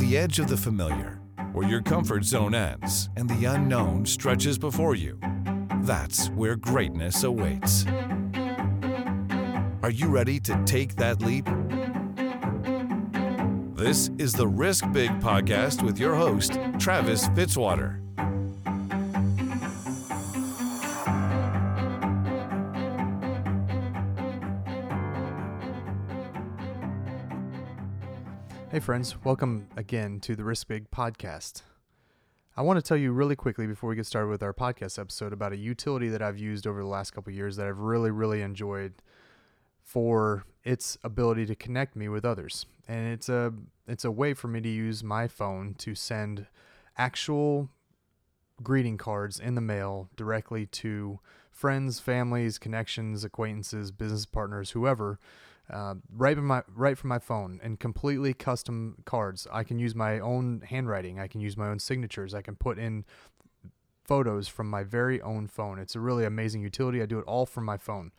[0.00, 1.20] the edge of the familiar,
[1.52, 5.20] where your comfort zone ends and the unknown stretches before you.
[5.82, 7.84] That's where greatness awaits.
[9.82, 11.44] Are you ready to take that leap?
[13.76, 18.00] This is the Risk Big podcast with your host, Travis Fitzwater.
[28.80, 31.60] Hey, friends, welcome again to the Risk Big podcast.
[32.56, 35.34] I want to tell you really quickly before we get started with our podcast episode
[35.34, 38.40] about a utility that I've used over the last couple years that I've really, really
[38.40, 38.94] enjoyed
[39.82, 42.64] for its ability to connect me with others.
[42.88, 43.52] And it's a
[43.86, 46.46] it's a way for me to use my phone to send
[46.96, 47.68] actual
[48.62, 51.20] greeting cards in the mail directly to
[51.50, 55.18] friends, families, connections, acquaintances, business partners, whoever
[55.72, 59.46] uh, right from my right from my phone and completely custom cards.
[59.52, 61.18] I can use my own handwriting.
[61.18, 62.34] I can use my own signatures.
[62.34, 63.04] I can put in
[64.04, 65.78] photos from my very own phone.
[65.78, 67.00] It's a really amazing utility.
[67.00, 68.10] I do it all from my phone.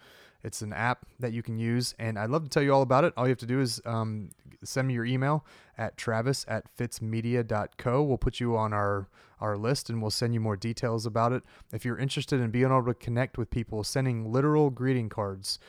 [0.43, 3.03] It's an app that you can use, and I'd love to tell you all about
[3.03, 3.13] it.
[3.15, 4.29] All you have to do is um,
[4.63, 5.45] send me your email
[5.77, 8.03] at travis at fitzmedia.co.
[8.03, 9.07] We'll put you on our,
[9.39, 11.43] our list and we'll send you more details about it.
[11.71, 15.59] If you're interested in being able to connect with people, sending literal greeting cards,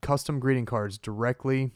[0.00, 1.72] custom greeting cards directly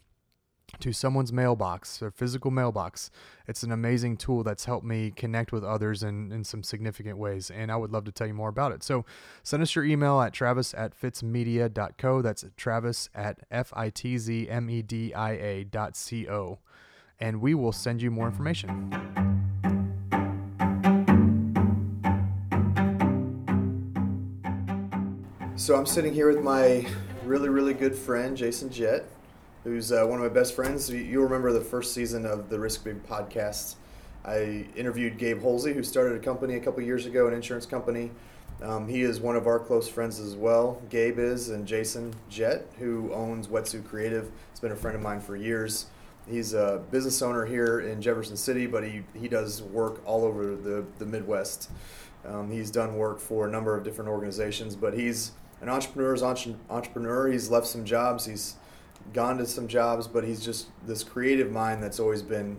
[0.81, 3.11] to someone's mailbox, their physical mailbox.
[3.47, 7.51] It's an amazing tool that's helped me connect with others in, in some significant ways,
[7.51, 8.83] and I would love to tell you more about it.
[8.83, 9.05] So
[9.43, 12.23] send us your email at travis at fitzmedia.co.
[12.23, 14.47] That's travis at F-I-T-Z-M-E-D-I-A
[15.93, 16.59] C-O,
[17.21, 19.13] and we will send you more information.
[25.55, 26.87] So I'm sitting here with my
[27.33, 29.07] really, really good friend, Jason Jett,
[29.65, 30.91] who's uh, one of my best friends.
[30.91, 33.77] You'll remember the first season of the Risk Big podcast.
[34.23, 38.11] I interviewed Gabe Holsey, who started a company a couple years ago, an insurance company.
[38.61, 40.83] Um, he is one of our close friends as well.
[40.91, 45.21] Gabe is, and Jason Jett, who owns Wetsu Creative, has been a friend of mine
[45.21, 45.87] for years.
[46.29, 50.55] He's a business owner here in Jefferson City, but he, he does work all over
[50.55, 51.71] the, the Midwest.
[52.27, 55.33] Um, he's done work for a number of different organizations, but he's
[55.63, 57.29] an entrepreneur's entrepreneur.
[57.29, 58.27] He's left some jobs.
[58.27, 58.57] He's
[59.15, 62.59] gone to some jobs, but he's just this creative mind that's always been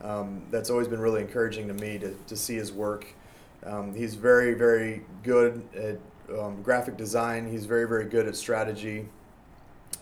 [0.00, 3.06] um, that's always been really encouraging to me to, to see his work.
[3.64, 5.98] Um, he's very very good at
[6.38, 7.50] um, graphic design.
[7.50, 9.08] He's very very good at strategy,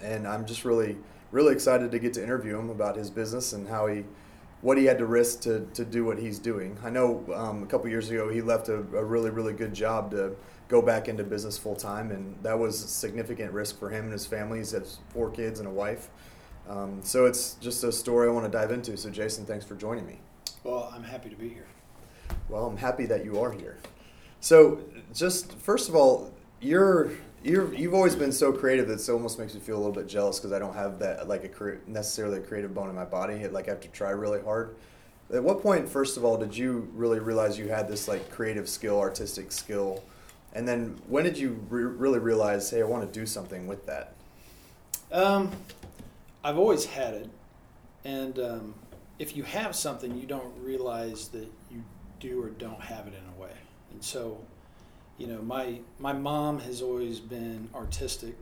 [0.03, 0.97] and I'm just really
[1.31, 4.05] really excited to get to interview him about his business and how he
[4.61, 6.79] what he had to risk to, to do what he's doing.
[6.83, 10.11] I know um, a couple years ago he left a, a really really good job
[10.11, 10.37] to
[10.69, 14.13] go back into business full time, and that was a significant risk for him and
[14.13, 14.59] his family.
[14.59, 16.09] He has four kids and a wife.
[16.69, 18.97] Um, so it's just a story I want to dive into.
[18.97, 20.21] So, Jason, thanks for joining me.
[20.63, 21.67] Well, I'm happy to be here.
[22.49, 23.77] Well, I'm happy that you are here.
[24.41, 24.81] So,
[25.13, 27.11] just first of all, you're
[27.43, 30.07] you're you've always been so creative that it almost makes me feel a little bit
[30.07, 33.47] jealous because I don't have that like a necessarily a creative bone in my body.
[33.49, 34.77] like I have to try really hard.
[35.33, 38.69] At what point, first of all, did you really realize you had this like creative
[38.69, 40.03] skill, artistic skill?
[40.55, 43.87] And then when did you re- really realize, hey, I want to do something with
[43.87, 44.15] that?
[45.11, 45.51] Um,
[46.43, 47.31] I've always had it,
[48.05, 48.75] and um,
[49.19, 51.85] if you have something, you don't realize that you
[52.21, 53.53] do or don't have it in a way.
[53.93, 54.39] And so,
[55.19, 58.35] you know, my my mom has always been artistic,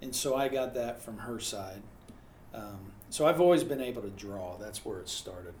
[0.00, 1.82] and so I got that from her side.
[2.54, 4.56] Um, so I've always been able to draw.
[4.58, 5.54] That's where it started.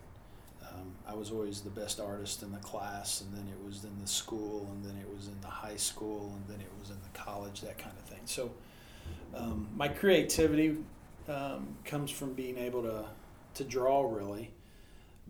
[0.72, 4.00] Um, I was always the best artist in the class, and then it was in
[4.00, 6.96] the school, and then it was in the high school, and then it was in
[7.02, 8.20] the college, that kind of thing.
[8.24, 8.52] So
[9.34, 10.76] um, my creativity
[11.28, 13.04] um, comes from being able to,
[13.54, 14.50] to draw, really.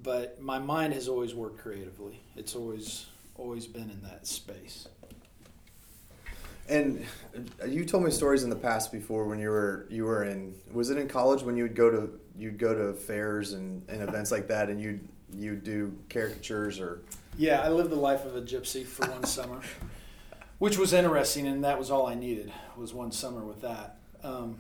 [0.03, 2.21] But my mind has always worked creatively.
[2.37, 4.89] It's always always been in that space.
[6.69, 7.05] And
[7.67, 10.91] you told me stories in the past before when you were you were in was
[10.91, 14.31] it in college when you would go to you'd go to fairs and, and events
[14.31, 15.07] like that and you'd
[15.37, 17.03] you do caricatures or?
[17.37, 19.61] Yeah i lived the life of a gypsy for one summer
[20.59, 23.97] which was interesting and that was all i needed was one summer with that.
[24.23, 24.59] Um,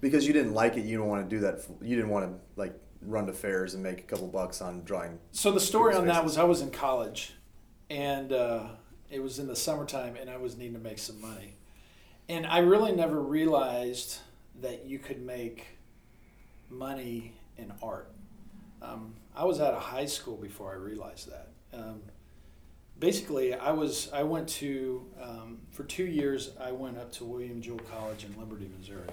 [0.00, 2.38] because you didn't like it you didn't want to do that you didn't want to
[2.54, 6.06] like run to fairs and make a couple bucks on drawing so the story on
[6.06, 7.32] that was i was in college
[7.90, 8.64] and uh,
[9.10, 11.54] it was in the summertime and i was needing to make some money.
[12.28, 14.18] And i really never realized
[14.60, 15.66] that you could make
[16.68, 18.10] money in art
[18.82, 21.48] um, I was out of high school before I realized that.
[21.72, 22.02] Um,
[22.98, 26.50] basically, I was I went to um, for two years.
[26.60, 29.08] I went up to William Jewell College in Liberty, Missouri,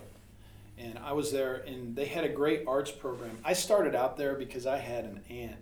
[0.77, 1.63] and I was there.
[1.67, 3.37] And they had a great arts program.
[3.43, 5.57] I started out there because I had an aunt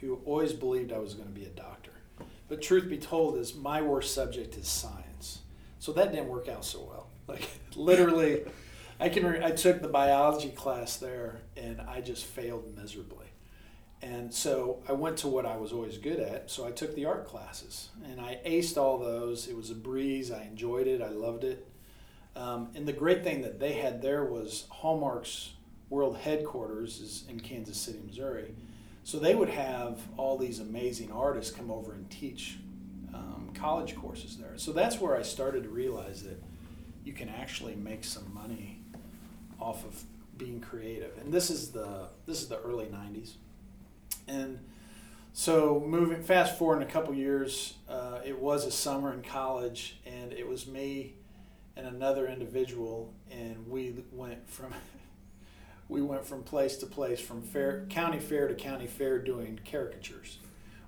[0.00, 1.92] who always believed I was going to be a doctor.
[2.48, 5.40] But truth be told, is my worst subject is science,
[5.80, 7.08] so that didn't work out so well.
[7.26, 8.44] Like literally,
[8.98, 13.26] I can re- I took the biology class there, and I just failed miserably.
[14.02, 16.50] And so I went to what I was always good at.
[16.50, 19.48] So I took the art classes, and I aced all those.
[19.48, 20.30] It was a breeze.
[20.30, 21.02] I enjoyed it.
[21.02, 21.66] I loved it.
[22.34, 25.54] Um, and the great thing that they had there was Hallmark's
[25.88, 28.54] world headquarters is in Kansas City, Missouri.
[29.04, 32.58] So they would have all these amazing artists come over and teach
[33.14, 34.54] um, college courses there.
[34.56, 36.42] So that's where I started to realize that
[37.04, 38.75] you can actually make some money
[39.60, 40.04] off of
[40.36, 41.16] being creative.
[41.18, 43.32] And this is the this is the early '90s,
[44.28, 44.58] and
[45.32, 49.98] so moving fast forward in a couple years, uh, it was a summer in college,
[50.06, 51.12] and it was me
[51.76, 54.72] and another individual, and we went from
[55.90, 60.38] we went from place to place, from fair county fair to county fair, doing caricatures,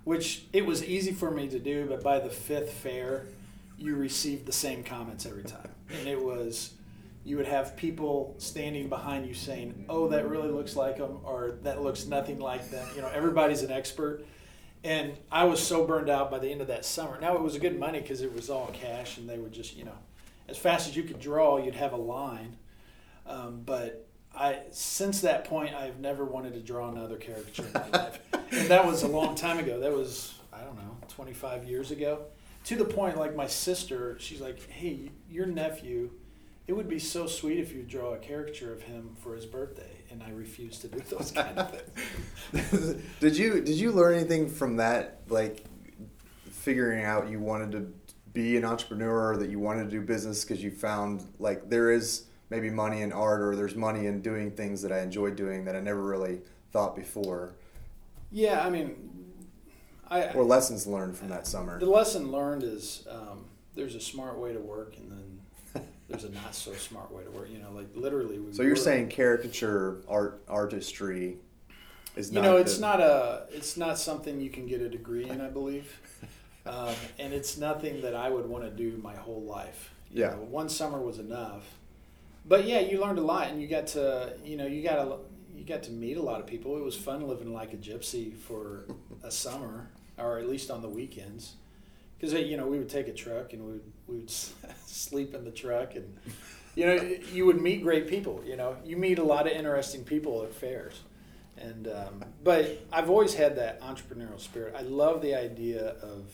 [0.03, 1.85] which it was easy for me to do.
[1.85, 3.25] But by the fifth fair,
[3.77, 6.73] you received the same comments every time, and it was
[7.23, 11.59] you would have people standing behind you saying, "Oh, that really looks like them," or
[11.63, 14.25] "That looks nothing like them." You know, everybody's an expert.
[14.83, 17.19] And I was so burned out by the end of that summer.
[17.19, 19.83] Now it was good money because it was all cash, and they would just, you
[19.83, 19.97] know,
[20.47, 22.57] as fast as you could draw, you'd have a line.
[23.25, 27.89] Um, but I, since that point, I've never wanted to draw another caricature in my
[27.89, 28.19] life,
[28.51, 29.81] and that was a long time ago.
[29.81, 32.25] That was I don't know, 25 years ago.
[32.65, 36.11] To the point, like my sister, she's like, "Hey, your nephew."
[36.69, 39.89] It would be so sweet if you draw a caricature of him for his birthday,
[40.11, 41.81] and I refuse to do those kind of
[42.51, 43.01] things.
[43.19, 45.21] did you did you learn anything from that?
[45.29, 45.65] Like
[46.51, 47.91] figuring out you wanted to
[48.33, 51.89] be an entrepreneur or that you wanted to do business because you found like there
[51.89, 55.65] is maybe money in art or there's money in doing things that I enjoy doing
[55.65, 56.41] that I never really
[56.71, 57.55] thought before.
[58.31, 59.09] Yeah, I mean,
[60.07, 61.79] I or lessons learned from that summer.
[61.79, 65.28] The lesson learned is um, there's a smart way to work, and then
[66.09, 67.49] there's a not so smart way to work.
[67.51, 68.39] You know, like literally.
[68.39, 68.77] We so you're work.
[68.83, 71.37] saying caricature art artistry
[72.15, 74.89] is you not know it's the- not a it's not something you can get a
[74.89, 75.87] degree in, I believe,
[76.65, 79.93] um, and it's nothing that I would want to do my whole life.
[80.11, 80.29] You Yeah.
[80.31, 81.63] know, one summer was enough,
[82.45, 85.17] but yeah, you learned a lot, and you got to you know you got to
[85.55, 86.77] you got to meet a lot of people.
[86.77, 88.85] It was fun living like a gypsy for
[89.23, 91.53] a summer, or at least on the weekends,
[92.17, 94.29] because you know we would take a truck and we would we would
[94.85, 96.17] sleep in the truck and.
[96.75, 96.95] You know,
[97.33, 98.41] you would meet great people.
[98.45, 101.01] You know, you meet a lot of interesting people at fairs,
[101.57, 104.75] and um, but I've always had that entrepreneurial spirit.
[104.77, 106.31] I love the idea of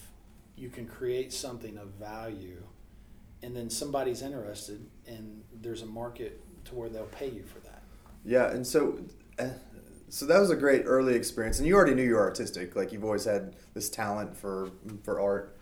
[0.56, 2.62] you can create something of value,
[3.42, 7.82] and then somebody's interested, and there's a market to where they'll pay you for that.
[8.24, 9.00] Yeah, and so
[9.40, 9.50] uh,
[10.10, 12.76] so that was a great early experience, and you already knew you were artistic.
[12.76, 14.70] Like you've always had this talent for
[15.04, 15.55] for art.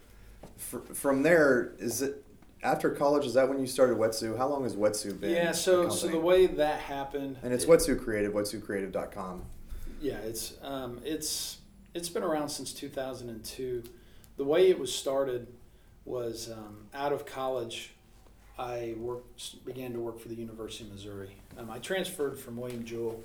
[0.64, 2.24] Fr from there, is it
[2.64, 3.26] after college?
[3.26, 4.38] Is that when you started Wetsu?
[4.38, 5.32] How long has Wetsu been?
[5.32, 5.52] Yeah.
[5.52, 9.44] So so the way that happened, and it's it- Wetsu Creative, WetsuCreative.com.
[10.02, 11.58] Yeah, it's um, it's
[11.94, 13.84] it's been around since 2002.
[14.38, 15.48] The way it was started
[16.06, 17.92] was um, out of college.
[18.58, 21.36] I worked began to work for the University of Missouri.
[21.58, 23.20] Um, I transferred from William Jewell,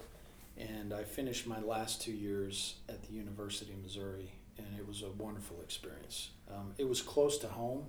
[0.57, 5.03] and I finished my last two years at the University of Missouri, and it was
[5.03, 6.31] a wonderful experience.
[6.51, 7.87] Um, it was close to home,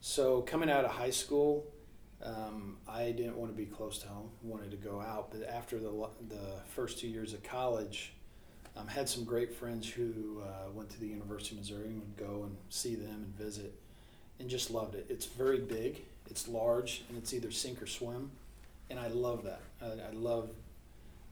[0.00, 1.66] so coming out of high school,
[2.22, 4.30] um, I didn't want to be close to home.
[4.42, 8.12] Wanted to go out, but after the the first two years of college,
[8.76, 12.16] um, had some great friends who uh, went to the University of Missouri and would
[12.16, 13.74] go and see them and visit,
[14.38, 15.06] and just loved it.
[15.08, 18.30] It's very big, it's large, and it's either sink or swim,
[18.88, 19.60] and I love that.
[19.80, 20.50] I, I love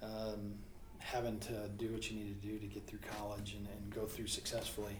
[0.02, 0.54] um,
[1.00, 4.06] having to do what you need to do to get through college and, and go
[4.06, 4.96] through successfully.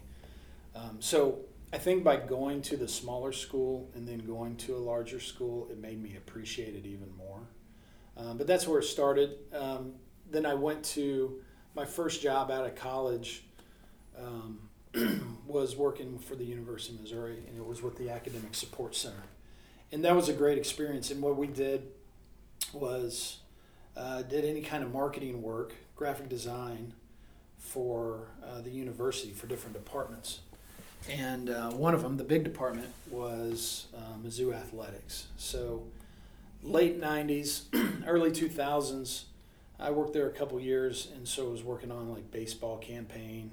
[0.74, 1.38] Um, so
[1.72, 5.68] I think by going to the smaller school and then going to a larger school,
[5.70, 7.40] it made me appreciate it even more.
[8.16, 9.36] Um, but that's where it started.
[9.54, 9.92] Um,
[10.30, 11.40] then I went to
[11.74, 13.44] my first job out of college
[14.18, 14.68] um,
[15.46, 19.22] was working for the University of Missouri, and it was with the Academic Support Center.
[19.92, 21.10] And that was a great experience.
[21.10, 21.82] And what we did
[22.72, 23.38] was
[23.96, 26.94] uh, did any kind of marketing work, graphic design
[27.58, 30.40] for uh, the university for different departments.
[31.10, 35.26] And uh, one of them, the big department, was uh, Mizzou Athletics.
[35.36, 35.82] So
[36.62, 37.64] late 90s,
[38.06, 39.24] early 2000s,
[39.78, 43.50] I worked there a couple years, and so I was working on like baseball campaign,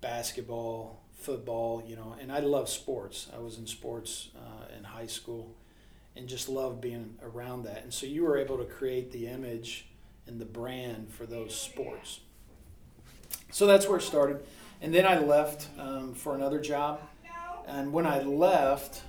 [0.00, 3.26] basketball, football, you know, and I love sports.
[3.36, 5.56] I was in sports uh, in high school
[6.14, 7.82] and just loved being around that.
[7.82, 9.88] And so you were able to create the image
[10.26, 12.20] and the brand for those sports.
[13.50, 14.40] So that's where it started.
[14.80, 17.00] and then I left um, for another job.
[17.66, 19.02] And when I left,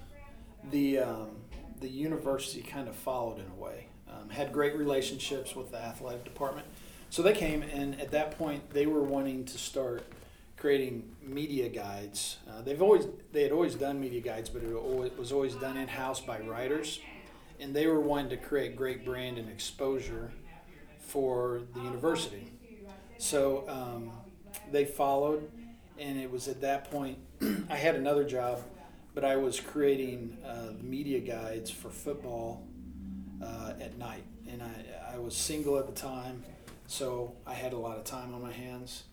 [0.69, 1.29] the um,
[1.81, 3.87] the university kind of followed in a way.
[4.09, 6.67] Um, had great relationships with the athletic department,
[7.09, 10.03] so they came, and at that point, they were wanting to start
[10.55, 12.37] creating media guides.
[12.47, 15.87] Uh, they've always they had always done media guides, but it was always done in
[15.87, 16.99] house by writers,
[17.59, 20.31] and they were wanting to create great brand and exposure
[21.03, 22.51] for the university.
[23.17, 24.11] So um,
[24.71, 25.49] they followed,
[25.99, 27.17] and it was at that point
[27.69, 28.61] I had another job,
[29.13, 32.65] but I was creating uh, media guides for football
[33.41, 36.43] uh, at night, and I I was single at the time,
[36.87, 39.03] so I had a lot of time on my hands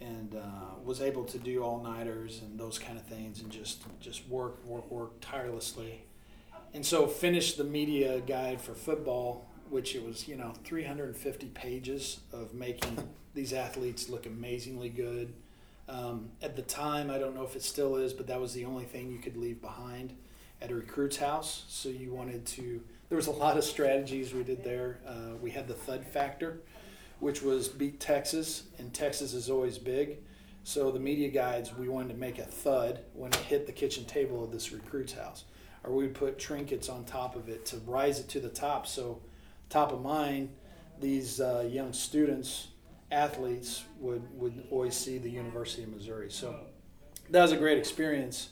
[0.00, 3.82] and uh, was able to do all nighters and those kind of things and just
[4.00, 6.02] just work work work tirelessly
[6.72, 12.20] and so finished the media guide for football which it was you know 350 pages
[12.32, 12.96] of making
[13.34, 15.32] these athletes look amazingly good
[15.88, 18.64] um, at the time i don't know if it still is but that was the
[18.64, 20.14] only thing you could leave behind
[20.62, 24.42] at a recruit's house so you wanted to there was a lot of strategies we
[24.42, 26.60] did there uh, we had the thud factor
[27.20, 30.18] which was beat Texas, and Texas is always big.
[30.62, 34.04] So the media guides, we wanted to make a thud when it hit the kitchen
[34.04, 35.44] table of this recruit's house,
[35.84, 38.86] or we would put trinkets on top of it to rise it to the top.
[38.86, 39.20] So
[39.74, 40.50] top of mind,
[41.00, 42.68] these uh, young students,
[43.10, 46.30] athletes would would always see the University of Missouri.
[46.30, 46.54] So
[47.30, 48.50] that was a great experience.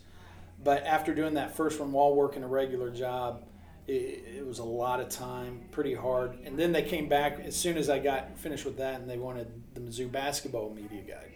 [0.63, 3.45] But after doing that first one while working a regular job,
[3.87, 3.93] it,
[4.37, 6.39] it, was a lot of time, pretty hard.
[6.45, 9.19] And then they came back as soon as I got finished with that, and they
[9.19, 11.33] wanted the Mizzou basketball media guide.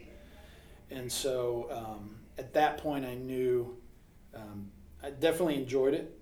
[0.91, 3.77] And so um, at that point, I knew
[4.33, 4.71] um,
[5.03, 6.17] I definitely enjoyed it,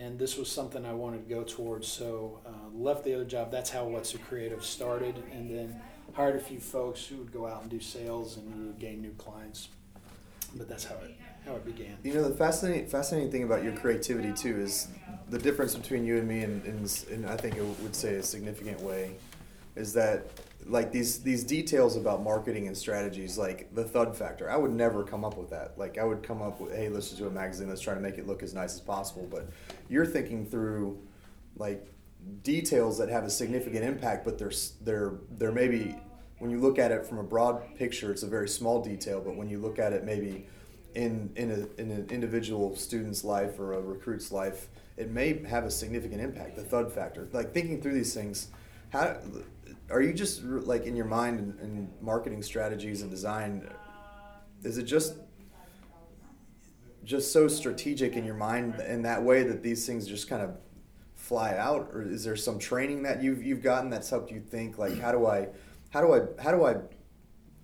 [0.00, 1.86] and this was something I wanted to go towards.
[1.86, 3.50] So uh, left the other job.
[3.50, 5.80] That's how Wetsu Creative started, and then
[6.14, 9.02] hired a few folks who would go out and do sales, and we would gain
[9.02, 9.68] new clients.
[10.54, 11.14] But that's how it
[11.44, 11.96] how it began.
[12.02, 14.88] You know, the fascinating fascinating thing about your creativity too is
[15.28, 18.80] the difference between you and me, and in, I think it would say a significant
[18.80, 19.12] way,
[19.76, 20.26] is that
[20.66, 24.50] like these these details about marketing and strategies, like the thud factor.
[24.50, 25.78] I would never come up with that.
[25.78, 27.68] Like I would come up with, hey, let's do a magazine.
[27.68, 29.26] Let's try to make it look as nice as possible.
[29.30, 29.48] But
[29.88, 30.98] you're thinking through
[31.56, 31.86] like
[32.42, 34.52] details that have a significant impact, but they're
[34.82, 35.96] they're they're maybe
[36.38, 39.20] when you look at it from a broad picture, it's a very small detail.
[39.20, 40.46] But when you look at it maybe
[40.94, 45.64] in in, a, in an individual student's life or a recruit's life, it may have
[45.64, 46.56] a significant impact.
[46.56, 48.48] The thud factor, like thinking through these things,
[48.90, 49.16] how
[49.90, 53.68] are you just like in your mind and, and marketing strategies and design?
[54.62, 55.14] Is it just
[57.04, 60.56] just so strategic in your mind in that way that these things just kind of
[61.14, 64.78] fly out, or is there some training that you've you've gotten that's helped you think
[64.78, 65.48] like how do I
[65.90, 66.76] how do I how do I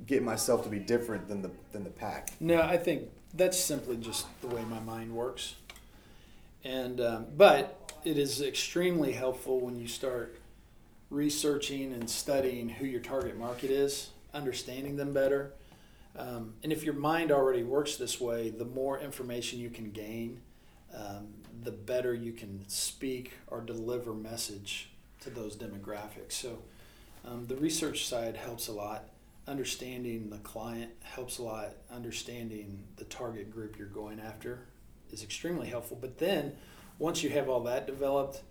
[0.07, 2.31] get myself to be different than the than the pack?
[2.41, 5.57] No, I think that's simply just the way my mind works.
[6.65, 10.41] And um, but it is extremely helpful when you start
[11.11, 15.53] researching and studying who your target market is, understanding them better.
[16.17, 20.41] Um, and if your mind already works this way, the more information you can gain,
[20.95, 21.29] um,
[21.63, 26.33] the better you can speak or deliver message to those demographics.
[26.33, 26.59] So
[27.25, 29.09] um, the research side helps a lot
[29.49, 31.75] understanding the client helps a lot.
[31.91, 34.67] Understanding the target group you're going after
[35.11, 35.97] is extremely helpful.
[36.01, 36.53] But then,
[36.99, 38.43] once you have all that developed,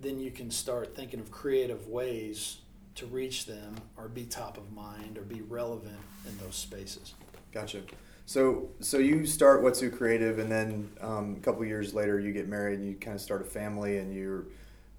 [0.00, 2.58] then you can start thinking of creative ways
[2.96, 7.14] to reach them or be top of mind or be relevant in those spaces.
[7.52, 7.82] Gotcha.
[8.26, 12.48] So, so you start Wetsu Creative, and then um, a couple years later, you get
[12.48, 14.44] married and you kind of start a family, and you're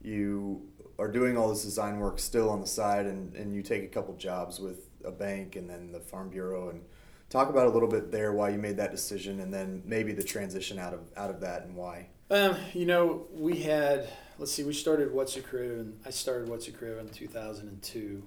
[0.04, 0.62] you
[1.00, 3.88] are doing all this design work still on the side, and, and you take a
[3.88, 6.84] couple jobs with a bank and then the Farm Bureau and
[7.30, 10.24] talk about a little bit there why you made that decision and then maybe the
[10.24, 12.08] transition out of out of that and why.
[12.30, 14.08] Um, you know, we had
[14.42, 18.24] let's see, we started Wetsu Creative and I started Wetsu Creative in 2002,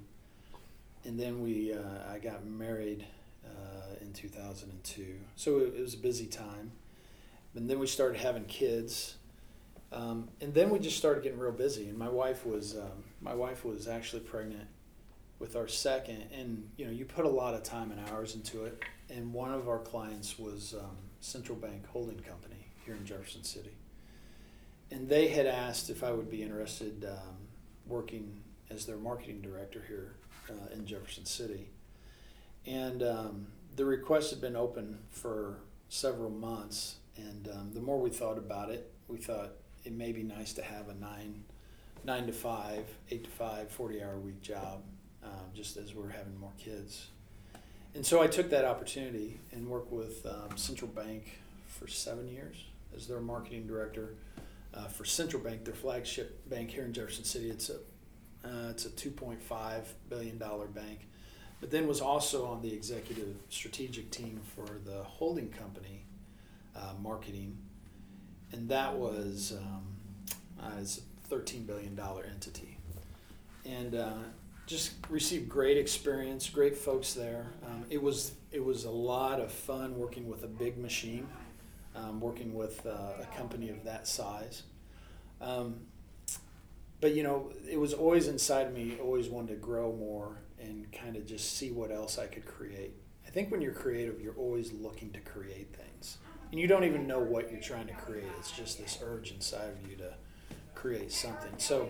[1.05, 3.05] and then we uh, I got married
[3.45, 6.71] uh, in 2002, so it, it, was a busy time,
[7.57, 9.17] and then we started having kids.
[9.93, 13.35] Um, and then we just started getting real busy, and my wife was um, my
[13.35, 14.69] wife was actually pregnant
[15.41, 18.65] with our second, and you know, you put a lot of time and hours into
[18.67, 18.81] it.
[19.11, 23.75] And one of our clients was um, Central Bank Holding Company here in Jefferson City,
[24.91, 27.37] and they had asked if I would be interested um,
[27.87, 30.15] working as their marketing director here
[30.51, 31.69] uh, in Jefferson City.
[32.67, 38.11] And um, the request had been open for several months, and um, the more we
[38.11, 39.53] thought about it, we thought
[39.85, 41.45] it may be nice to have a nine
[42.05, 44.83] nine to five, eight to five, 40 hour week job
[45.25, 47.09] um, just as we're having more kids.
[47.95, 52.57] and so I took that opportunity and worked with um, Central Bank for seven years
[52.95, 54.17] as their marketing director
[54.77, 57.51] uh, for Central Bank, their flagship bank here in Jefferson City.
[57.51, 57.77] It's a
[58.45, 61.09] uh, it's a 2.5 billion dollar bank,
[61.61, 66.05] but then was also on the executive strategic team for the holding company
[66.77, 67.57] uh, marketing,
[68.53, 69.87] and that was um,
[70.63, 72.77] uh, it's a 13 billion dollar entity,
[73.65, 74.13] and uh,
[74.67, 77.47] just received great experience, great folks there.
[77.67, 81.27] Um, it was it was a lot of fun working with a big machine,
[81.95, 84.63] um, working with uh, a company of that size.
[85.41, 85.77] Um,
[87.01, 91.17] but you know, it was always inside me, always wanted to grow more and kind
[91.17, 92.95] of just see what else I could create.
[93.27, 96.19] I think when you're creative, you're always looking to create things.
[96.51, 98.29] And you don't even know what you're trying to create.
[98.39, 100.15] It's just this urge inside of you to
[100.75, 101.53] create something.
[101.59, 101.89] So,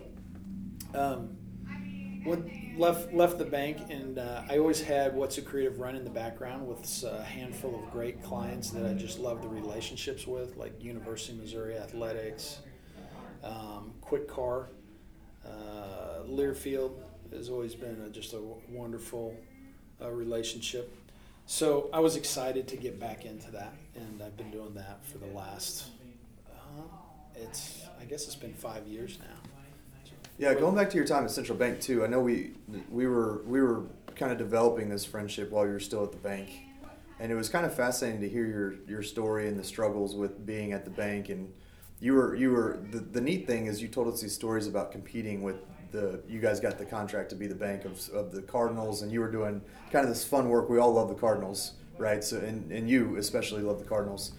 [0.95, 1.37] um,
[2.25, 2.40] what
[2.76, 6.66] left left the bank, and uh, I always had Wetsu Creative run in the background
[6.66, 11.35] with a handful of great clients that I just love the relationships with, like University
[11.35, 12.61] of Missouri Athletics,
[13.43, 14.71] um, Quick Car,
[15.45, 16.95] uh, Learfield
[17.33, 18.40] has always been a, just a
[18.71, 19.37] wonderful
[20.00, 20.97] uh, relationship.
[21.47, 25.19] So I was excited to get back into that, and I've been doing that for
[25.19, 25.90] the last.
[26.50, 26.83] Uh,
[27.37, 29.54] it's I guess it's been five years now.
[30.37, 32.03] Yeah, going back to your time at Central Bank too.
[32.03, 32.53] I know we
[32.91, 33.85] we were we were
[34.17, 36.50] kind of developing this friendship while you were still at the bank,
[37.21, 40.45] and it was kind of fascinating to hear your your story and the struggles with
[40.45, 41.29] being at the bank.
[41.29, 41.53] And
[42.00, 44.91] you were you were the, the neat thing is you told us these stories about
[44.91, 45.57] competing with
[45.93, 49.12] the you guys got the contract to be the bank of, of the Cardinals, and
[49.12, 49.62] you were doing
[49.93, 50.69] kind of this fun work.
[50.69, 52.25] We all love the Cardinals, right?
[52.25, 54.33] So and and you especially love the Cardinals.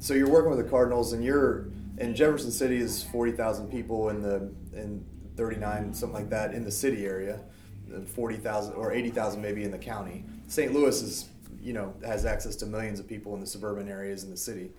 [0.00, 4.08] So you're working with the Cardinals, and you're and Jefferson City is forty thousand people,
[4.08, 5.06] in the in.
[5.36, 7.40] 39, something like that, in the city area,
[8.14, 10.24] 40,000 or 80,000 maybe in the county.
[10.48, 10.72] St.
[10.72, 11.28] Louis is,
[11.62, 14.70] you know, has access to millions of people in the suburban areas in the city.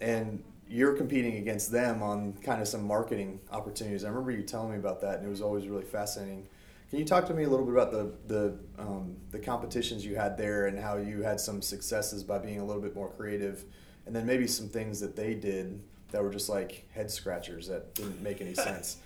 [0.00, 4.04] And you're competing against them on kind of some marketing opportunities.
[4.04, 6.46] I remember you telling me about that, and it was always really fascinating.
[6.90, 10.16] Can you talk to me a little bit about the the um, the competitions you
[10.16, 13.64] had there and how you had some successes by being a little bit more creative,
[14.06, 15.80] and then maybe some things that they did
[16.12, 18.96] that were just like head scratchers that didn't make any sense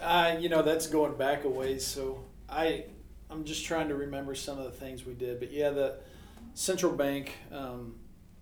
[0.00, 1.86] uh, you know, that's going back a ways.
[1.86, 2.84] So I
[3.30, 5.98] I'm just trying to remember some of the things we did, but yeah, the
[6.54, 7.32] central bank.
[7.52, 7.94] Um,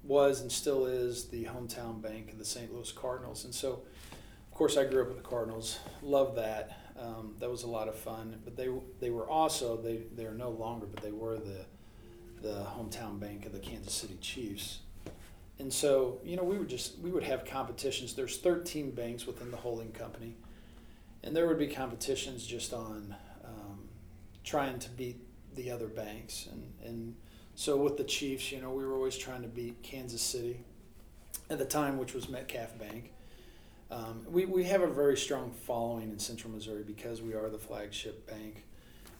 [0.04, 2.72] was and still is the hometown bank of the St.
[2.72, 3.44] Louis Cardinals.
[3.44, 5.78] And so, of course, I grew up with the Cardinals.
[6.02, 6.78] Love that.
[6.98, 8.40] Um, that was a lot of fun.
[8.44, 8.68] But they
[9.00, 11.64] they were also they they are no longer, but they were the
[12.42, 14.80] the hometown bank of the Kansas City Chiefs.
[15.58, 18.14] And so, you know, we would just we would have competitions.
[18.14, 20.36] There's 13 banks within the holding company,
[21.24, 23.88] and there would be competitions just on um,
[24.44, 25.18] trying to beat
[25.56, 27.16] the other banks and and
[27.56, 30.60] so with the Chiefs, you know, we were always trying to beat Kansas City
[31.48, 33.12] at the time, which was Metcalf Bank.
[33.90, 37.58] Um, we, we have a very strong following in Central Missouri because we are the
[37.58, 38.64] flagship bank.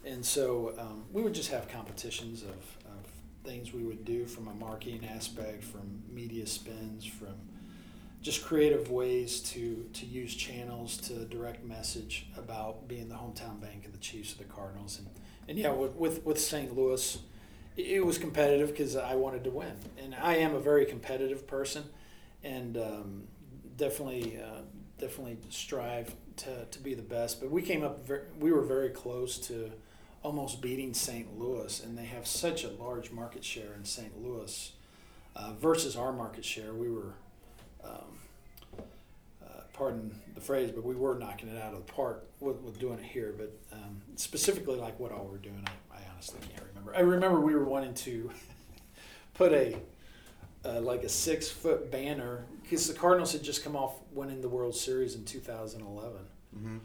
[0.05, 3.07] And so um, we would just have competitions of, of
[3.45, 7.37] things we would do from a marketing aspect, from media spins, from
[8.25, 13.85] just creative ways to, to use channels to direct message about being the hometown bank
[13.85, 14.99] of the Chiefs of the Cardinals.
[14.99, 15.09] And,
[15.47, 16.75] and yeah, with, with, with St.
[16.75, 17.19] Louis,
[17.77, 21.85] it was competitive because I wanted to win, and I am a very competitive person,
[22.43, 23.25] and um,
[23.77, 24.63] definitely uh,
[24.99, 27.41] definitely strive to, to be the best.
[27.41, 29.73] But we came up, very, we were very close to
[30.23, 31.39] almost beating St.
[31.39, 34.23] Louis, and they have such a large market share in St.
[34.23, 34.73] Louis
[35.37, 36.73] uh, versus our market share.
[36.73, 37.15] We were,
[37.85, 38.79] um,
[39.45, 42.79] uh, pardon the phrase, but we were knocking it out of the park with, with
[42.79, 43.35] doing it here.
[43.37, 46.97] But um, specifically, like what all we're doing, I, I honestly can't remember.
[46.97, 48.31] I remember we were wanting to
[49.35, 49.77] put a
[50.65, 54.49] uh, like a six foot banner because the Cardinals had just come off winning the
[54.49, 56.13] World Series in 2011.
[56.57, 56.79] Mm-hmm.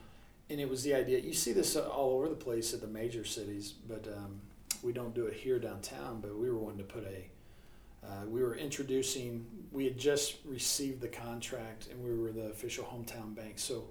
[0.49, 1.19] And it was the idea.
[1.19, 4.41] You see this all over the place at the major cities, but um,
[4.81, 6.19] we don't do it here downtown.
[6.21, 7.29] But we were wanting to put a.
[8.03, 9.45] Uh, we were introducing.
[9.71, 13.59] We had just received the contract, and we were the official hometown bank.
[13.59, 13.89] So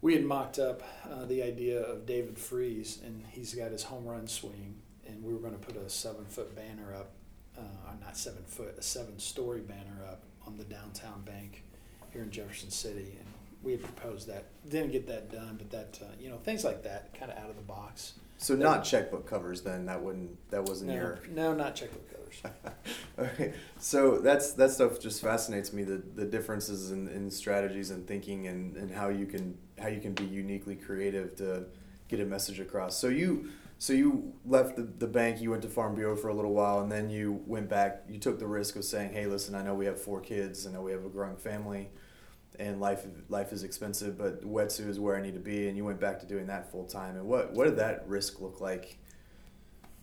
[0.00, 4.04] we had mocked up uh, the idea of David Freese, and he's got his home
[4.04, 7.12] run swing, and we were going to put a seven foot banner up,
[7.58, 11.64] uh, not seven foot, a seven story banner up on the downtown bank
[12.12, 13.26] here in Jefferson City, and
[13.64, 14.44] we had proposed that.
[14.68, 17.50] Didn't get that done, but that uh, you know things like that, kind of out
[17.50, 18.14] of the box.
[18.38, 19.86] So not checkbook covers then.
[19.86, 20.50] That wouldn't.
[20.50, 21.18] That wasn't no, your.
[21.30, 22.42] No, not checkbook covers.
[23.18, 25.82] okay, so that's that stuff just fascinates me.
[25.82, 30.00] The the differences in, in strategies and thinking and, and how you can how you
[30.00, 31.64] can be uniquely creative to
[32.08, 32.98] get a message across.
[32.98, 36.34] So you so you left the, the bank, you went to Farm Bureau for a
[36.34, 38.04] little while, and then you went back.
[38.08, 40.70] You took the risk of saying, "Hey, listen, I know we have four kids, I
[40.70, 41.90] know we have a growing family,
[42.58, 45.84] and life life is expensive, but Wetsu is where I need to be." And you
[45.84, 47.16] went back to doing that full time.
[47.16, 48.98] And what what did that risk look like?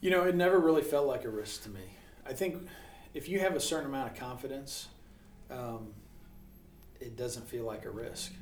[0.02, 1.82] You know, it never really felt like a risk to me.
[2.26, 2.68] I think
[3.14, 4.88] if you have a certain amount of confidence,
[5.50, 5.94] um,
[7.00, 8.34] it doesn't feel like a risk,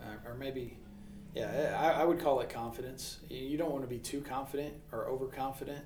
[0.00, 0.76] uh, or maybe
[1.34, 3.18] yeah, I, I would call it confidence.
[3.28, 5.84] You don't want to be too confident or overconfident,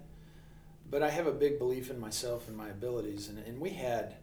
[0.91, 3.29] but I have a big belief in myself and my abilities.
[3.29, 4.15] And, and we had,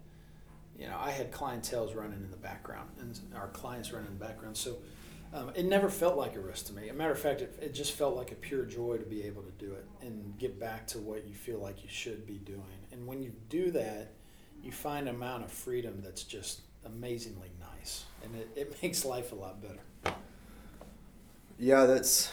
[0.79, 4.25] you know, I had clientels running in the background and our clients running in the
[4.25, 4.55] background.
[4.55, 4.77] So
[5.33, 6.89] um, it never felt like a risk to me.
[6.89, 9.43] a matter of fact, it, it just felt like a pure joy to be able
[9.43, 12.63] to do it and get back to what you feel like you should be doing.
[12.91, 14.13] And when you do that,
[14.63, 18.05] you find an amount of freedom that's just amazingly nice.
[18.23, 20.15] And it, it makes life a lot better.
[21.59, 22.31] Yeah, that's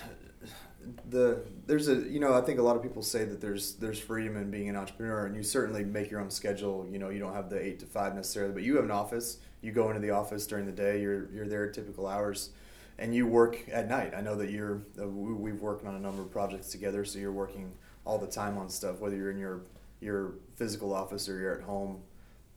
[1.09, 3.99] the there's a you know I think a lot of people say that there's there's
[3.99, 6.87] freedom in being an entrepreneur, and you certainly make your own schedule.
[6.91, 9.39] You know, you don't have the eight to five necessarily, but you have an office.
[9.63, 11.01] You go into the office during the day.
[11.01, 12.51] You're you're there at typical hours,
[12.99, 14.15] and you work at night.
[14.17, 17.33] I know that you're uh, we've worked on a number of projects together, so you're
[17.33, 17.73] working
[18.05, 19.63] all the time on stuff, whether you're in your
[20.01, 22.01] your physical office or you're at home,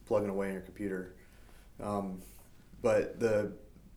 [0.06, 1.14] plugging away on your computer.
[1.82, 2.22] Um,
[2.82, 3.54] but the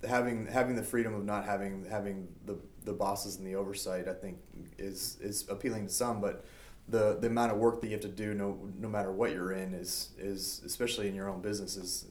[0.09, 4.15] having having the freedom of not having having the the bosses and the oversight, I
[4.15, 4.39] think,
[4.79, 6.21] is is appealing to some.
[6.21, 6.45] But
[6.89, 9.53] the the amount of work that you have to do, no no matter what you're
[9.53, 12.07] in, is is especially in your own business is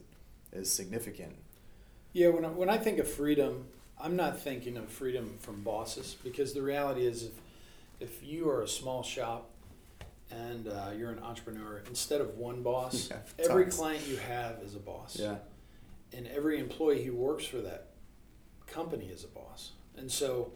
[0.51, 1.36] is significant.
[2.13, 3.67] Yeah, when I, when I think of freedom,
[3.99, 7.34] I'm not thinking of freedom from bosses because the reality is, if
[7.99, 9.49] if you are a small shop
[10.29, 13.17] and uh, you're an entrepreneur, instead of one boss, yeah,
[13.49, 15.17] every client you have is a boss.
[15.19, 15.36] Yeah
[16.13, 17.88] and every employee who works for that
[18.67, 19.71] company is a boss.
[19.97, 20.53] And so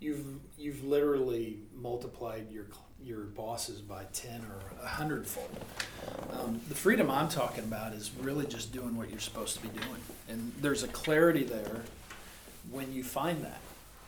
[0.00, 0.24] you've
[0.58, 2.66] you've literally multiplied your
[3.04, 5.50] your bosses by 10 or a hundredfold.
[6.32, 9.68] Um, the freedom I'm talking about is really just doing what you're supposed to be
[9.68, 10.00] doing.
[10.28, 11.82] And there's a clarity there
[12.70, 13.60] when you find that.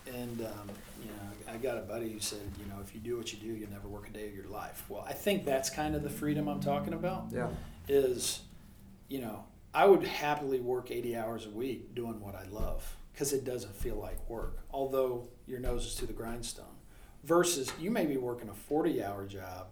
[0.06, 0.70] And, um,
[1.02, 3.38] you know, I got a buddy who said, you know, if you do what you
[3.38, 4.84] do, you'll never work a day of your life.
[4.88, 7.26] Well, I think that's kind of the freedom I'm talking about.
[7.32, 7.48] Yeah.
[7.88, 8.40] Is,
[9.08, 9.44] you know,
[9.74, 13.74] I would happily work 80 hours a week doing what I love because it doesn't
[13.74, 16.64] feel like work, although your nose is to the grindstone.
[17.24, 19.66] Versus you may be working a 40 hour job,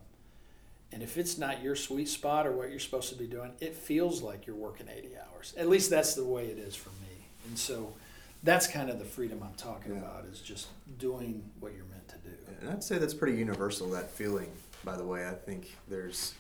[0.93, 3.75] and if it's not your sweet spot or what you're supposed to be doing, it
[3.75, 5.55] feels like you're working 80 hours.
[5.57, 7.27] At least that's the way it is for me.
[7.49, 7.93] And so
[8.43, 9.99] that's kind of the freedom I'm talking yeah.
[9.99, 12.37] about is just doing what you're meant to do.
[12.61, 14.51] And I'd say that's pretty universal, that feeling,
[14.85, 15.27] by the way.
[15.27, 16.35] I think there's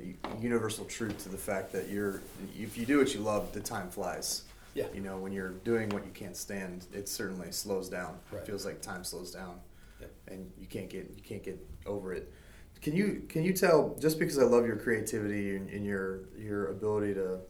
[0.00, 2.22] a universal truth to the fact that you're
[2.58, 4.44] if you do what you love, the time flies.
[4.74, 4.86] Yeah.
[4.94, 8.18] You know, when you're doing what you can't stand, it certainly slows down.
[8.30, 8.42] Right.
[8.42, 9.60] It feels like time slows down.
[10.00, 10.10] Yep.
[10.28, 12.32] And you can't get you can't get over it.
[12.80, 16.68] Can you can you tell just because I love your creativity and, and your your
[16.68, 17.40] ability to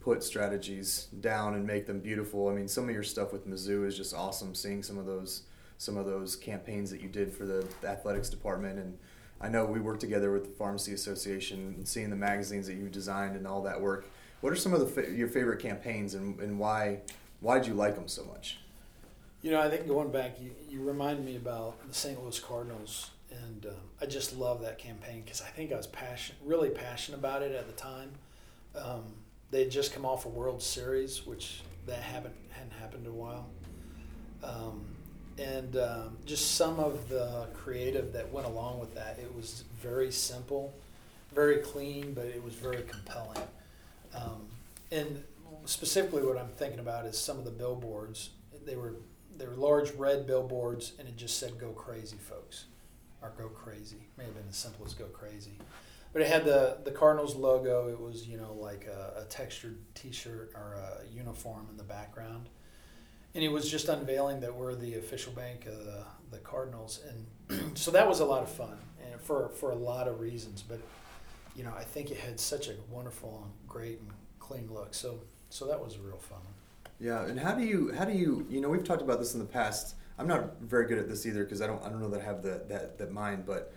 [0.00, 2.48] put strategies down and make them beautiful.
[2.48, 4.54] I mean, some of your stuff with Mizzou is just awesome.
[4.54, 5.42] Seeing some of those
[5.76, 8.98] some of those campaigns that you did for the athletics department and
[9.40, 12.88] I know we work together with the Pharmacy Association and seeing the magazines that you
[12.88, 14.06] designed and all that work.
[14.40, 17.00] What are some of the your favorite campaigns and, and why
[17.40, 18.58] why did you like them so much?
[19.42, 22.20] You know, I think going back, you, you remind me about the St.
[22.20, 26.34] Louis Cardinals, and um, I just love that campaign because I think I was passion,
[26.44, 28.10] really passionate about it at the time.
[28.74, 29.04] Um,
[29.52, 33.14] they had just come off a World Series, which that haven't hadn't happened in a
[33.14, 33.46] while.
[34.42, 34.84] Um,
[35.38, 39.18] and um, just some of the creative that went along with that.
[39.20, 40.74] It was very simple,
[41.32, 43.38] very clean, but it was very compelling.
[44.14, 44.48] Um,
[44.90, 45.22] and
[45.64, 48.30] specifically, what I'm thinking about is some of the billboards.
[48.64, 48.94] They were
[49.36, 52.66] they were large red billboards, and it just said "Go crazy, folks,"
[53.22, 55.58] or "Go crazy." May have been as simple as "Go crazy,"
[56.12, 57.88] but it had the the Cardinals logo.
[57.88, 62.48] It was you know like a, a textured T-shirt or a uniform in the background
[63.34, 67.00] and it was just unveiling that we're the official bank of the, the Cardinals,
[67.48, 68.76] and so that was a lot of fun,
[69.10, 70.62] and for for a lot of reasons.
[70.62, 70.80] But
[71.58, 74.94] you know, I think it had such a wonderful and great and clean look.
[74.94, 75.18] So
[75.50, 76.38] so that was a real fun.
[76.38, 76.54] one.
[77.00, 79.40] Yeah, and how do you how do you you know we've talked about this in
[79.40, 79.96] the past.
[80.18, 82.24] I'm not very good at this either because I don't I don't know that I
[82.24, 83.72] have the that that mind, but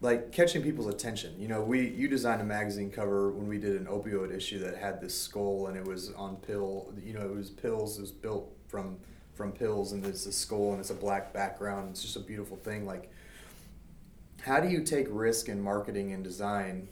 [0.00, 1.36] like catching people's attention.
[1.38, 4.76] You know, we you designed a magazine cover when we did an opioid issue that
[4.76, 6.92] had this skull and it was on pill.
[7.00, 7.96] You know, it was pills.
[7.96, 8.96] It was built from
[9.34, 11.90] from pills and it's a skull and it's a black background.
[11.90, 12.84] It's just a beautiful thing.
[12.86, 13.10] Like,
[14.42, 16.88] how do you take risk in marketing and design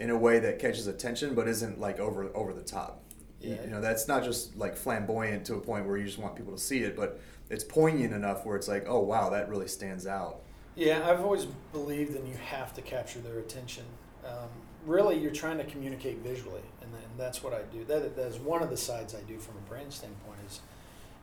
[0.00, 3.02] in a way that catches attention but isn't like over over the top?
[3.40, 3.56] Yeah.
[3.64, 6.52] You know, that's not just like flamboyant to a point where you just want people
[6.52, 10.06] to see it, but it's poignant enough where it's like, oh wow, that really stands
[10.06, 10.42] out.
[10.74, 13.84] Yeah, I've always believed that you have to capture their attention.
[14.24, 14.48] Um,
[14.86, 17.84] really, you're trying to communicate visually, and, then that's what I do.
[17.84, 20.38] That, that is one of the sides I do from a brand standpoint.
[20.46, 20.60] Is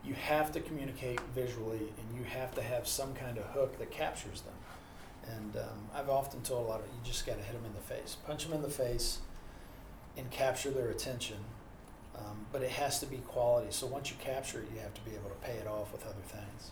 [0.03, 3.89] you have to communicate visually, and you have to have some kind of hook that
[3.89, 4.53] captures them.
[5.36, 7.74] And um, I've often told a lot of you just got to hit them in
[7.74, 9.20] the face, punch them in the face,
[10.18, 11.38] and capture their attention.
[12.18, 13.68] Um, but it has to be quality.
[13.72, 16.04] So once you capture it, you have to be able to pay it off with
[16.06, 16.72] other things.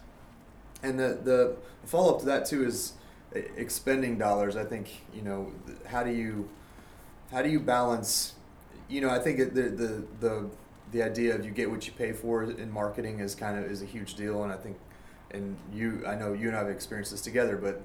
[0.83, 2.93] And the the follow up to that too is
[3.33, 4.55] expending dollars.
[4.55, 5.51] I think you know
[5.85, 6.49] how do you
[7.31, 8.33] how do you balance?
[8.89, 10.49] You know, I think the the the
[10.91, 13.81] the idea of you get what you pay for in marketing is kind of is
[13.81, 14.77] a huge deal, and I think
[15.31, 17.81] and you I know you and I have experienced this together, but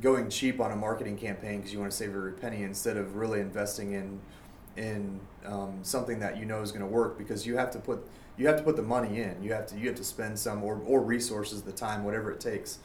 [0.00, 3.16] going cheap on a marketing campaign because you want to save every penny instead of
[3.16, 4.20] really investing in
[4.76, 8.06] in um, something that you know is going to work because you have to put
[8.36, 9.40] you have to put the money in.
[9.42, 12.40] You have to you have to spend some or, or resources the time whatever it
[12.40, 12.78] takes.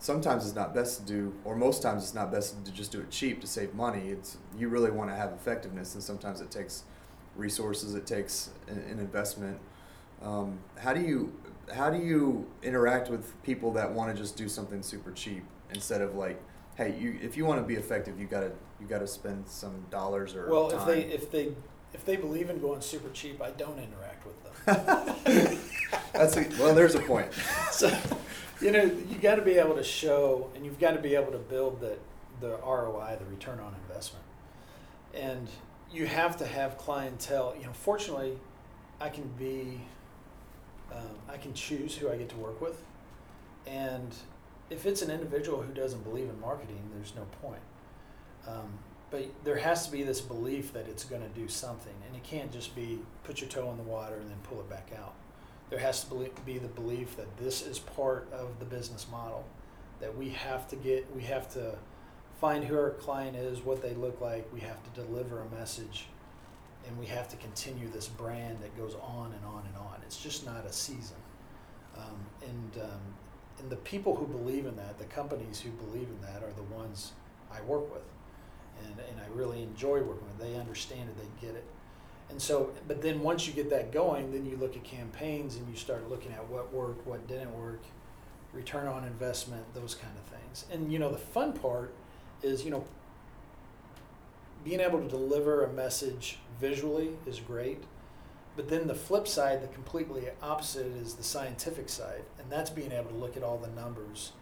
[0.00, 3.00] Sometimes it's not best to do or most times it's not best to just do
[3.00, 4.08] it cheap to save money.
[4.08, 6.84] It's you really want to have effectiveness and sometimes it takes
[7.36, 9.58] resources it takes an, investment.
[10.22, 11.32] Um, how do you
[11.72, 16.00] how do you interact with people that want to just do something super cheap instead
[16.00, 16.40] of like
[16.78, 20.34] hey, you if you want to be effective, you gotta you gotta spend some dollars
[20.34, 20.80] or well, time.
[20.80, 21.52] if they if they
[21.92, 25.58] if they believe in going super cheap, I don't interact with them.
[26.12, 27.32] That's a, well, there's a point.
[27.70, 27.90] so,
[28.60, 31.32] you know, you got to be able to show, and you've got to be able
[31.32, 31.98] to build that
[32.40, 34.24] the ROI, the return on investment,
[35.14, 35.48] and
[35.90, 37.54] you have to have clientele.
[37.58, 38.38] You know, fortunately,
[39.00, 39.80] I can be,
[40.92, 42.82] um, I can choose who I get to work with,
[43.66, 44.14] and
[44.70, 47.62] if it's an individual who doesn't believe in marketing, there's no point.
[48.46, 48.78] Um,
[49.10, 52.22] but there has to be this belief that it's going to do something, and it
[52.22, 55.14] can't just be put your toe in the water and then pull it back out.
[55.70, 59.44] There has to be the belief that this is part of the business model,
[60.00, 61.76] that we have to get, we have to
[62.40, 66.06] find who our client is, what they look like, we have to deliver a message,
[66.86, 70.00] and we have to continue this brand that goes on and on and on.
[70.06, 71.16] It's just not a season.
[71.96, 73.00] Um, and um,
[73.60, 76.62] and the people who believe in that, the companies who believe in that, are the
[76.74, 77.12] ones
[77.52, 78.02] I work with,
[78.84, 80.38] and and I really enjoy working with.
[80.38, 81.64] They understand it, they get it,
[82.30, 82.70] and so.
[82.86, 86.08] But then once you get that going, then you look at campaigns and you start
[86.08, 87.82] looking at what worked, what didn't work,
[88.52, 90.64] return on investment, those kind of things.
[90.70, 91.92] And you know, the fun part
[92.42, 92.84] is you know
[94.64, 97.82] being able to deliver a message visually is great
[98.58, 102.90] but then the flip side, the completely opposite, is the scientific side, and that's being
[102.90, 104.32] able to look at all the numbers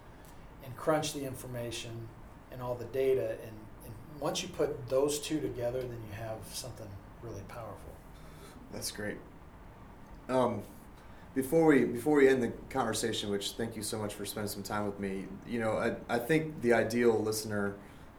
[0.65, 2.09] and crunch the information
[2.51, 3.33] and all the data.
[3.33, 3.53] And,
[3.85, 6.87] and once you put those two together, then you have something
[7.21, 7.93] really powerful.
[8.73, 9.19] That's great.
[10.31, 10.63] Um,
[11.35, 14.63] before we before we end the conversation, which thank you so much for spending some
[14.63, 15.27] time with me.
[15.47, 17.75] You know, I, I think the ideal listener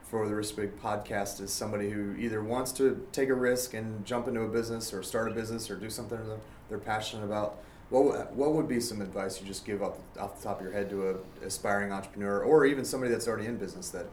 [0.09, 4.05] for the Risk Big podcast is somebody who either wants to take a risk and
[4.05, 6.37] jump into a business or start a business or do something they're,
[6.69, 7.57] they're passionate about.
[7.89, 10.73] What, what would be some advice you just give off, off the top of your
[10.73, 14.05] head to an aspiring entrepreneur or even somebody that's already in business that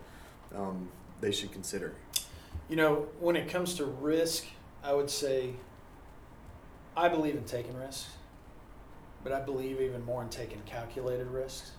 [0.55, 0.89] um,
[1.21, 1.95] they should consider?
[2.69, 4.47] You know, when it comes to risk,
[4.83, 5.55] I would say
[6.97, 8.09] I believe in taking risks,
[9.23, 11.73] but I believe even more in taking calculated risks.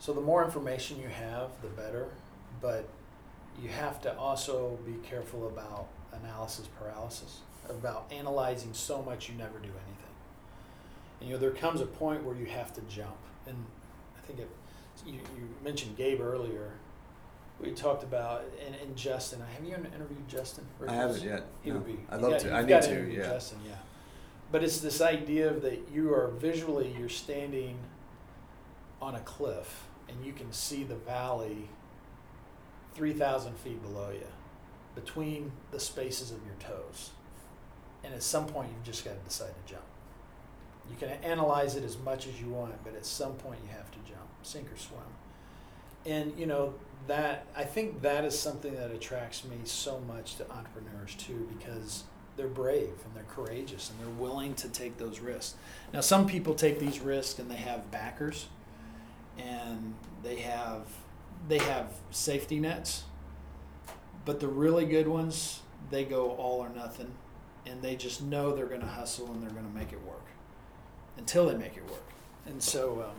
[0.00, 2.08] So the more information you have, the better.
[2.60, 2.88] But
[3.62, 9.58] you have to also be careful about analysis paralysis, about analyzing so much you never
[9.58, 10.14] do anything.
[11.20, 13.16] And, you know, there comes a point where you have to jump.
[13.46, 13.56] And
[14.16, 14.48] I think it,
[15.06, 16.72] you, you mentioned Gabe earlier.
[17.60, 19.42] We talked about, and, and Justin.
[19.42, 20.64] I Have you interviewed Justin?
[20.78, 21.44] For I haven't yet.
[21.62, 21.76] He no.
[21.76, 21.98] would be.
[22.08, 22.52] I'd love got, to.
[22.54, 23.12] I need to.
[23.12, 23.22] Yeah.
[23.24, 23.74] Justin, yeah.
[24.52, 27.78] But it's this idea of that you are visually, you're standing
[29.02, 31.68] on a cliff and you can see the valley
[32.98, 34.26] 3,000 feet below you,
[34.96, 37.10] between the spaces of your toes.
[38.02, 39.84] And at some point, you've just got to decide to jump.
[40.90, 43.90] You can analyze it as much as you want, but at some point, you have
[43.92, 45.00] to jump, sink or swim.
[46.04, 46.74] And, you know,
[47.06, 52.02] that, I think that is something that attracts me so much to entrepreneurs too, because
[52.36, 55.54] they're brave and they're courageous and they're willing to take those risks.
[55.92, 58.46] Now, some people take these risks and they have backers
[59.38, 60.82] and they have
[61.46, 63.04] they have safety nets,
[64.24, 67.12] but the really good ones, they go all or nothing,
[67.66, 70.26] and they just know they're going to hustle and they're going to make it work
[71.16, 72.04] until they make it work.
[72.46, 73.16] And so, um,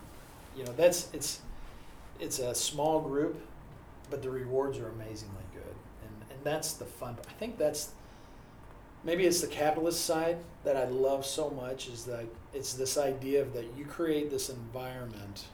[0.56, 1.40] you know, that's it's
[2.18, 3.40] it's a small group,
[4.10, 7.16] but the rewards are amazingly good, and and that's the fun.
[7.28, 7.90] I think that's
[9.04, 13.42] maybe it's the capitalist side that I love so much is that it's this idea
[13.42, 15.44] of that you create this environment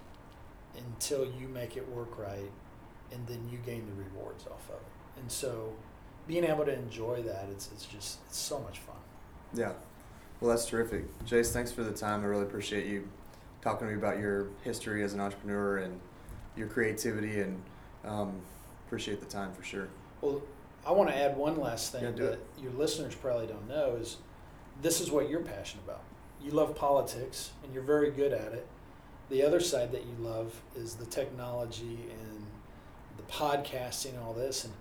[0.77, 2.51] until you make it work right
[3.13, 5.21] and then you gain the rewards off of it.
[5.21, 5.73] And so,
[6.27, 8.97] being able to enjoy that, it's it's just it's so much fun.
[9.55, 9.73] Yeah.
[10.41, 11.05] Well, that's terrific.
[11.25, 12.23] Jace, thanks for the time.
[12.23, 13.09] I really appreciate you
[13.63, 15.99] talking to me about your history as an entrepreneur and
[16.57, 17.63] your creativity, and
[18.05, 18.41] um,
[18.87, 19.89] appreciate the time for sure.
[20.21, 20.43] Well,
[20.87, 22.47] I want to add one last thing Yeah, that it.
[22.61, 24.19] your listeners probably don't know is
[24.83, 26.03] this is what you're passionate about.
[26.43, 28.67] You love politics and you're very good at it.
[29.29, 32.47] The other side that you love is the technology and
[33.17, 34.65] the podcasting and all this.
[34.65, 34.75] And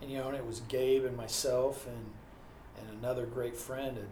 [0.00, 2.06] and you know and it was Gabe and myself and
[2.78, 3.96] and another great friend.
[3.96, 4.08] And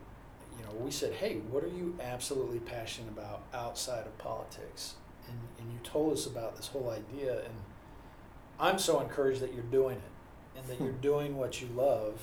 [0.58, 4.94] you know we said hey what are you absolutely passionate about outside of politics?
[5.28, 7.40] And and you told us about this whole idea.
[7.44, 7.54] And
[8.58, 10.84] I'm so encouraged that you're doing it and that hmm.
[10.84, 12.20] you're doing what you love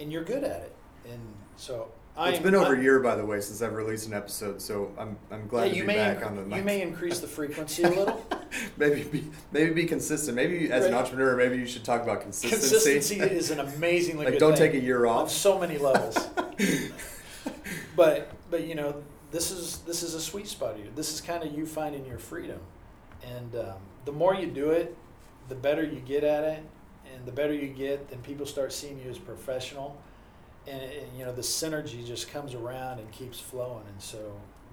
[0.00, 0.74] and you're good at it.
[1.08, 1.20] And
[1.56, 4.12] so I it's am- been over a year, by the way, since I've released an
[4.14, 6.58] episode, so I'm, I'm glad Yeah, to you be may back inc- on the mic.
[6.58, 8.26] you may increase the frequency a little.
[8.76, 10.34] maybe be maybe be consistent.
[10.34, 10.98] Maybe as an Right.
[11.00, 12.70] entrepreneur, maybe you should talk about consistency.
[12.70, 15.30] Consistency is an amazingly like good don't thing take a year on off.
[15.30, 16.16] so many levels.
[17.96, 20.86] but but you know this is this is a sweet spot here.
[20.94, 22.58] This is kind of you finding your freedom,
[23.22, 24.96] and um, the more you do it,
[25.48, 26.62] the better you get at it,
[27.14, 30.00] and the better you get, then people start seeing you as professional,
[30.70, 33.84] and, and you know the synergy just comes around and keeps flowing.
[33.88, 34.18] And so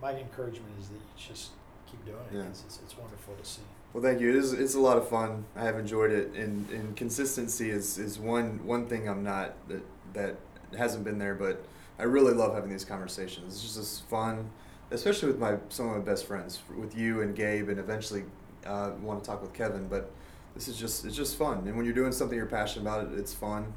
[0.01, 1.51] my encouragement is that you just
[1.89, 2.37] keep doing it.
[2.37, 2.43] Yeah.
[2.43, 3.61] It's, it's, it's wonderful to see.
[3.93, 4.29] Well, thank you.
[4.29, 5.45] It is it's a lot of fun.
[5.55, 9.83] I have enjoyed it, and, and consistency is, is one one thing I'm not that
[10.13, 10.35] that
[10.77, 11.63] hasn't been there, but
[11.97, 13.53] I really love having these conversations.
[13.53, 14.49] It's just this fun,
[14.91, 18.25] especially with my some of my best friends, with you and Gabe, and eventually
[18.65, 19.87] uh, want to talk with Kevin.
[19.87, 20.11] But
[20.55, 23.17] this is just it's just fun, and when you're doing something you're passionate about, it,
[23.17, 23.73] it's fun.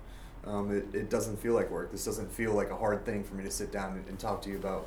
[0.48, 1.92] Um, it, it doesn't feel like work.
[1.92, 4.40] This doesn't feel like a hard thing for me to sit down and, and talk
[4.42, 4.86] to you about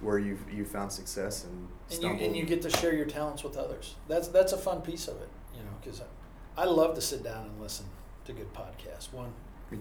[0.00, 3.44] where you you found success and and you, and you get to share your talents
[3.44, 3.96] with others.
[4.08, 7.22] That's that's a fun piece of it, you know, because I, I love to sit
[7.22, 7.86] down and listen
[8.24, 9.12] to good podcasts.
[9.12, 9.32] One,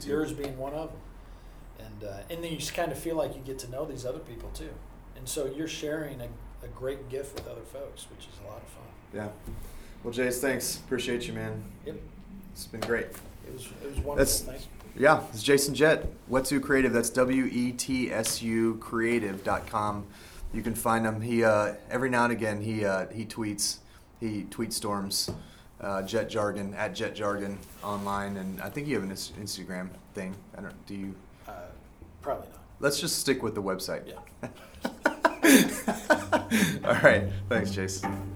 [0.05, 3.35] yours being one of them, and uh, and then you just kind of feel like
[3.35, 4.73] you get to know these other people too,
[5.15, 6.27] and so you're sharing a,
[6.63, 8.83] a great gift with other folks, which is a lot of fun.
[9.13, 9.29] Yeah.
[10.03, 10.79] Well, Jace, thanks.
[10.79, 11.63] Appreciate you, man.
[11.85, 11.95] Yep,
[12.51, 13.07] It's been great.
[13.47, 14.15] It was it was wonderful.
[14.15, 14.67] That's- Thanks.
[14.95, 16.93] Yeah, it's Jason Jett, Wetsu Creative.
[16.93, 20.05] That's W E T S U creative.com.
[20.53, 21.19] You can find him.
[21.21, 23.77] He uh, every now and again he uh, he tweets.
[24.19, 25.31] He tweet storms
[25.81, 29.89] uh, Jet Jargon at Jet Jargon online, and I think you have an Ins- Instagram
[30.13, 30.35] thing.
[30.55, 30.85] I don't.
[30.85, 31.15] Do you?
[31.47, 31.53] Uh,
[32.21, 32.59] probably not.
[32.79, 34.03] Let's just stick with the website.
[34.07, 34.49] Yeah.
[36.85, 37.23] All right.
[37.49, 38.32] Thanks, Jason.